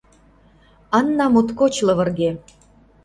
Анна 0.97 1.25
моткоч 1.33 1.73
лывырге. 1.87 2.29